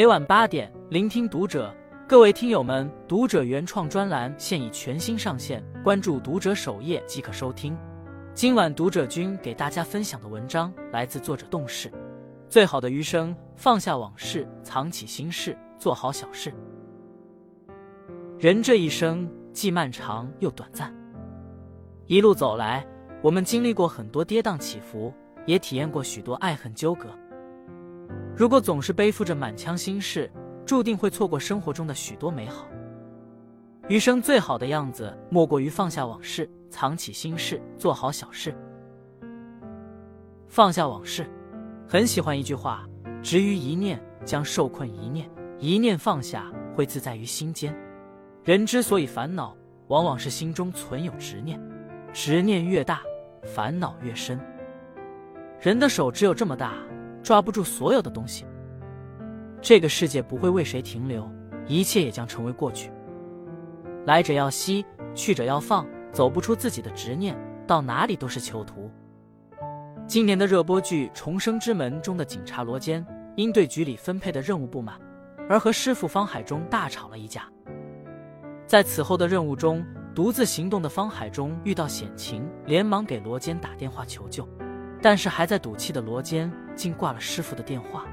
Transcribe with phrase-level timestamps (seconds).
[0.00, 1.70] 每晚八点，聆听读者。
[2.08, 7.76] 各位听友们，读者原创专栏现已全新上线，关注读者首页即可收听。
[8.32, 11.92] 今晚读者君给大家分享的文章来自作者洞世。
[12.48, 16.50] 最好的余生，放下往事，藏起心事，做好小事。
[18.38, 20.90] 人这一生既漫长又短暂，
[22.06, 22.86] 一路走来，
[23.20, 25.12] 我们经历过很多跌宕起伏，
[25.44, 27.06] 也体验过许多爱恨纠葛。
[28.36, 30.30] 如果总是背负着满腔心事，
[30.64, 32.66] 注定会错过生活中的许多美好。
[33.88, 38.54] 余生最好的样子，莫过于放下往事，藏起心事，做好小事。
[40.48, 41.26] 放下往事，
[41.88, 42.86] 很喜欢一句话：
[43.22, 45.26] 执于一念，将受困一念；
[45.58, 47.76] 一念放下，会自在于心间。
[48.44, 49.56] 人之所以烦恼，
[49.88, 51.60] 往往是心中存有执念，
[52.12, 53.02] 执念越大，
[53.42, 54.40] 烦恼越深。
[55.60, 56.74] 人的手只有这么大，
[57.22, 58.44] 抓不住所有的东西。
[59.60, 61.30] 这个世界不会为谁停留，
[61.66, 62.90] 一切也将成为过去。
[64.06, 68.90] 来者要惜，去者要放，走不出自己的执念，到哪里都是囚徒。
[70.06, 74.98] 今年的热播剧《重生之门》中的警察罗坚，因对局里分配的任务不满，
[75.48, 77.44] 而和师傅方海中大吵了一架。
[78.66, 84.48] 在此后的任务中，独自行动的方海中遇到险情，连忙给罗坚打电话求救，
[85.02, 88.04] 但是还在赌气的罗坚竟挂了师傅的电话。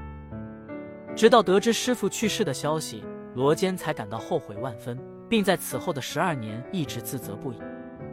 [1.14, 7.58] 直到得知师傅去世的消息，罗坚才感到后悔万分，并在此后的十二年一直自责不已。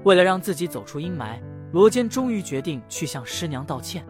[0.04, 1.40] 为了让自己走出阴霾，
[1.72, 4.06] 罗坚终于决定去向师娘道歉。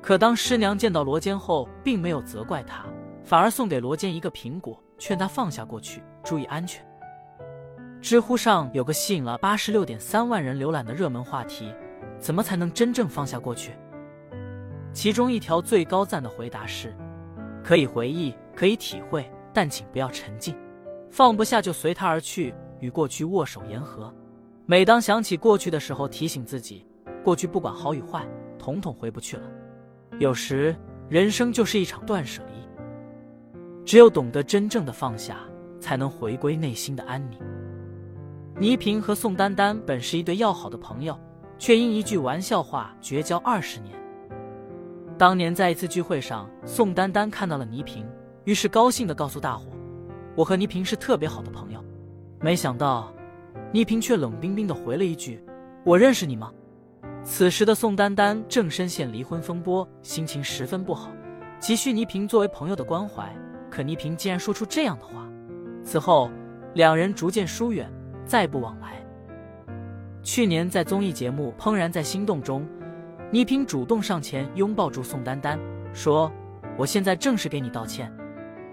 [0.00, 2.84] 可当师娘见到罗坚后，并没有责怪他，
[3.24, 6.86] 反而送给罗坚一个苹果，劝他放下过去，注意安全。
[8.00, 11.74] 知乎上有个吸引了八十六点三万人浏览的热门话题：
[12.18, 13.72] 怎么才能真正放下过去？
[14.92, 16.94] 其中一条最高赞的回答是。
[17.62, 20.56] 可以回忆，可以体会，但请不要沉浸。
[21.10, 24.12] 放不下就随它而去，与过去握手言和。
[24.64, 26.86] 每当想起过去的时候，提醒自己，
[27.22, 28.26] 过去不管好与坏，
[28.58, 29.42] 统统回不去了。
[30.18, 30.74] 有时，
[31.08, 32.52] 人生就是一场断舍离。
[33.84, 35.38] 只有懂得真正的放下，
[35.80, 37.38] 才能回归内心的安宁。
[38.58, 41.18] 倪萍和宋丹丹本是一对要好的朋友，
[41.58, 43.94] 却因一句玩笑话绝交二十年。
[45.18, 48.06] 当年在一次聚会上，宋丹丹看到了倪萍，
[48.44, 49.66] 于是高兴地告诉大伙
[50.36, 51.84] ：“我和倪萍是特别好的朋友。”
[52.40, 53.12] 没想到，
[53.72, 55.42] 倪萍却冷冰冰地回了一句
[55.84, 56.52] ：“我认识你吗？”
[57.24, 61.10] 此时的宋丹丹正深陷离婚风波，心情十分不好，
[61.58, 63.28] 急需倪萍作为朋友的关怀。
[63.68, 65.28] 可倪萍竟然说出这样的话。
[65.82, 66.30] 此后，
[66.74, 67.92] 两人逐渐疏远，
[68.24, 69.04] 再不往来。
[70.30, 72.68] 去年在综艺节目《怦然在心动》中。
[73.30, 75.58] 倪萍主动上前拥抱住宋丹丹，
[75.94, 76.30] 说
[76.76, 78.12] ：“我现在正式给你道歉。”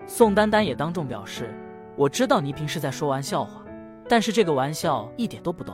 [0.05, 1.57] 宋丹丹也当众表示
[1.95, 3.63] ：“我知道倪萍是在说玩笑话，
[4.09, 5.73] 但是这个玩笑一点都不逗。”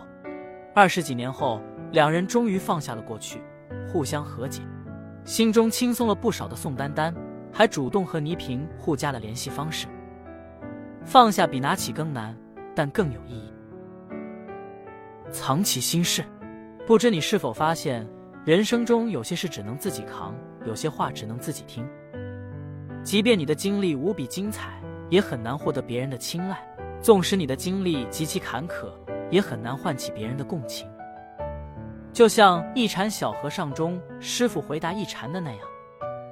[0.76, 1.60] 二十几年后，
[1.92, 3.42] 两人终于放下了过去，
[3.92, 4.62] 互相和解，
[5.26, 7.12] 心中轻松了不少的宋丹丹，
[7.52, 9.88] 还主动和倪萍互加了联系方式。
[11.04, 12.38] 放下比拿起更难，
[12.76, 13.52] 但更有意义。
[15.32, 16.24] 藏起心事，
[16.86, 18.06] 不知你是否发现？
[18.44, 21.88] 人生中有些事只能自己扛，有些话只能自己听。
[23.04, 26.56] 即便你的经历无比精彩，也很难获得别人的青睐；
[27.02, 28.92] 纵使你的经历极其坎坷，
[29.30, 30.88] 也很难唤起别人的共情。
[32.12, 35.60] 就像《一禅小和尚》中师傅回答一禅的那样，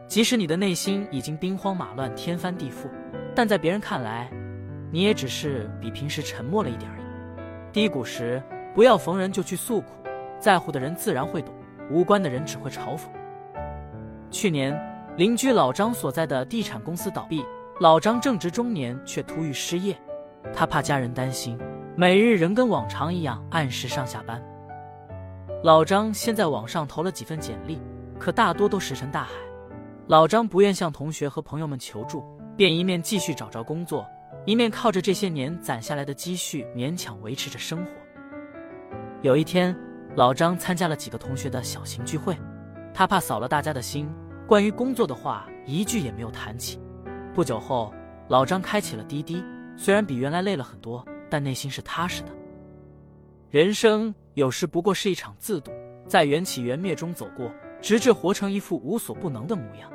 [0.07, 2.89] 即使你的内心已经兵荒马乱、天翻地覆，
[3.33, 4.29] 但在别人看来，
[4.91, 7.03] 你也只是比平时沉默了一点而已。
[7.71, 8.41] 低谷时，
[8.73, 9.87] 不要逢人就去诉苦，
[10.39, 11.53] 在乎的人自然会懂。
[11.91, 13.07] 无关的人只会嘲讽。
[14.29, 14.79] 去年，
[15.17, 17.43] 邻居老张所在的地产公司倒闭，
[17.79, 19.97] 老张正值中年却突遇失业，
[20.53, 21.57] 他怕家人担心，
[21.95, 24.39] 每日仍跟往常一样按时上下班。
[25.63, 27.81] 老张先在网上投了几份简历，
[28.19, 29.31] 可大多都石沉大海。
[30.05, 32.23] 老张不愿向同学和朋友们求助，
[32.55, 34.05] 便一面继续找着工作，
[34.45, 37.91] 一面靠着这些年攒下来的积蓄勉强维持着生活。
[39.21, 39.75] 有一天。
[40.15, 42.35] 老张参加了几个同学的小型聚会，
[42.93, 44.09] 他怕扫了大家的心，
[44.47, 46.79] 关于工作的话一句也没有谈起。
[47.33, 47.93] 不久后，
[48.27, 49.41] 老张开启了滴滴，
[49.77, 52.29] 虽然比原来累了很多，但内心是踏实的。
[53.51, 55.71] 人生有时不过是一场自渡，
[56.07, 57.49] 在缘起缘灭中走过，
[57.79, 59.89] 直至活成一副无所不能的模样。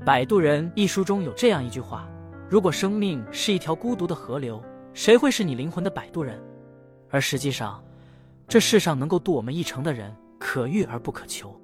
[0.04, 2.08] 《摆渡人》一书中有这样一句话：
[2.48, 4.60] 如果生命是一条孤独的河流，
[4.94, 6.42] 谁会是你灵魂的摆渡人？
[7.10, 7.80] 而实际上。
[8.46, 11.58] 这世上能够渡我们一程的人，可遇而不可求。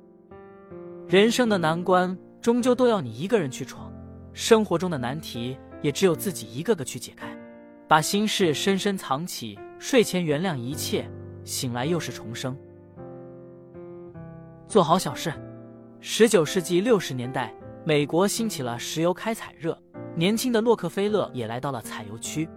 [1.06, 3.92] 人生的难关，终究都要你一个人去闯。
[4.32, 7.36] 生活中的难题也只有自己一个个去解开，
[7.88, 11.10] 把心事深深藏起，睡前原谅一切，
[11.44, 12.56] 醒来又是重生。
[14.68, 15.32] 做好小事。
[16.00, 17.52] 十九世纪六十年代，
[17.84, 19.76] 美国兴起了石油开采热，
[20.14, 22.48] 年轻的洛克菲勒也来到了采油区。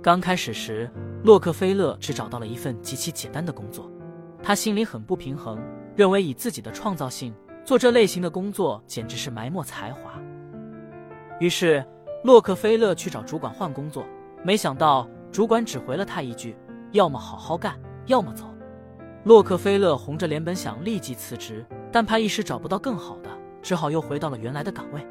[0.00, 0.90] 刚开始时，
[1.22, 3.90] 洛克菲勒只找到了一份极其简单的工作，
[4.42, 5.60] 他心里很不平衡，
[5.94, 10.18] 认为以自己的创造性做这类型的工作简直是埋没才华。
[11.38, 11.84] 于是，
[12.24, 14.04] 洛克菲勒去找主管换工作，
[14.42, 16.56] 没想到主管只回了他一句
[16.92, 18.46] ：“要么好好干，要么走。”
[19.24, 23.28] 洛克菲勒红着脸本想立即辞职，但怕一时找不到更好的，
[23.60, 25.06] 只好又回到了原来的岗位。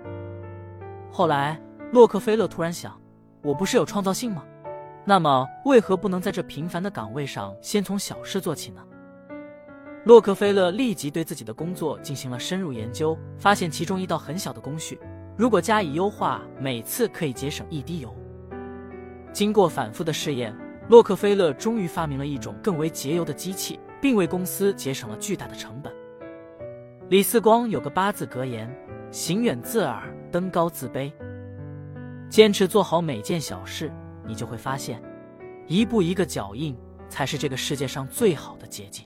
[1.12, 1.62] 后来，
[1.92, 3.00] 洛克菲勒突然想
[3.44, 4.44] ：“我不是有创造性吗？”
[5.10, 8.82] 那么，为何不能在这平凡的岗位上先从小事做起呢？
[10.06, 15.00] 洛克菲勒立即对自己的工作进行了深入研究，发现其中一道很小的工序，
[15.36, 18.16] 如果加以优化，每次可以节省一滴油。
[19.34, 20.56] 经过反复的试验，
[20.90, 25.92] 洛克菲勒终于发明了一种更为节油的机器，并为公司节省了巨大的成本。
[27.10, 28.72] 李四光有个八字格言
[29.10, 31.12] ：“行远自耳，登高自卑。”
[32.30, 33.92] 坚持做好每件小事。
[34.30, 35.02] 你就会发现，
[35.66, 36.78] 一步一个脚印
[37.10, 39.04] 才是这个世界上最好的捷径。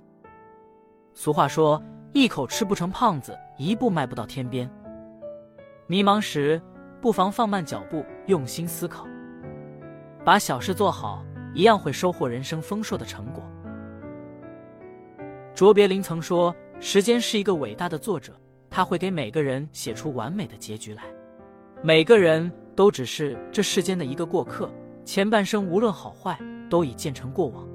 [1.13, 1.81] 俗话说
[2.11, 4.69] ：“一口吃不成胖子，一步迈不到天边。”
[5.87, 6.61] 迷茫时，
[6.99, 9.07] 不妨放慢脚步，用心思考，
[10.25, 11.23] 把小事做好，
[11.53, 13.41] 一样会收获人生丰硕的成果。
[15.55, 18.33] 卓别林曾说：“时间是一个伟大的作者，
[18.69, 21.03] 他会给每个人写出完美的结局来。
[21.81, 24.69] 每个人都只是这世间的一个过客。”
[25.05, 26.37] 前半生无论好坏，
[26.69, 27.67] 都已建成过往。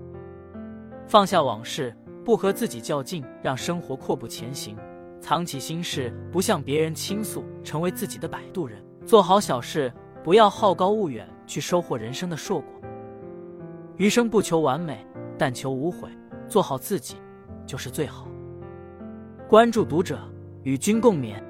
[1.06, 1.94] 放下往事，
[2.24, 4.76] 不和自己较劲，让生活阔步前行。
[5.20, 8.82] 藏起心事，不向别人倾诉，成为自己的摆渡人。
[9.04, 9.92] 做好小事，
[10.22, 12.68] 不要好高骛远，去收获人生的硕果。
[13.96, 15.04] 余生不求完美，
[15.36, 16.08] 但求无悔。
[16.48, 17.16] 做好自己，
[17.66, 18.26] 就是最好。
[19.48, 20.18] 关注读者，
[20.62, 21.42] 与君共勉。